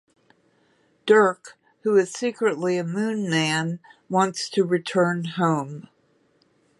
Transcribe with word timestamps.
Dirk, 1.05 1.59
who 1.83 1.95
is 1.95 2.11
secretly 2.11 2.79
a 2.79 2.83
Moon 2.83 3.29
man, 3.29 3.79
wants 4.09 4.49
to 4.49 4.63
return 4.63 5.25
home. 5.25 5.89